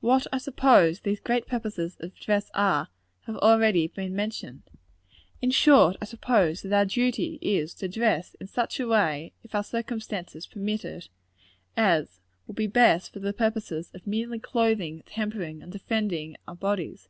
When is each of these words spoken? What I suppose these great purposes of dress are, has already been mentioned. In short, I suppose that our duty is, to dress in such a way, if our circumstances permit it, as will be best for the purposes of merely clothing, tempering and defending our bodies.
What 0.00 0.26
I 0.30 0.36
suppose 0.36 1.00
these 1.00 1.18
great 1.18 1.46
purposes 1.46 1.96
of 2.00 2.14
dress 2.14 2.50
are, 2.52 2.88
has 3.22 3.36
already 3.36 3.88
been 3.88 4.14
mentioned. 4.14 4.64
In 5.40 5.50
short, 5.50 5.96
I 5.98 6.04
suppose 6.04 6.60
that 6.60 6.74
our 6.74 6.84
duty 6.84 7.38
is, 7.40 7.72
to 7.76 7.88
dress 7.88 8.34
in 8.38 8.48
such 8.48 8.78
a 8.80 8.86
way, 8.86 9.32
if 9.42 9.54
our 9.54 9.64
circumstances 9.64 10.46
permit 10.46 10.84
it, 10.84 11.08
as 11.74 12.20
will 12.46 12.54
be 12.54 12.66
best 12.66 13.14
for 13.14 13.20
the 13.20 13.32
purposes 13.32 13.90
of 13.94 14.06
merely 14.06 14.38
clothing, 14.38 15.04
tempering 15.06 15.62
and 15.62 15.72
defending 15.72 16.36
our 16.46 16.54
bodies. 16.56 17.08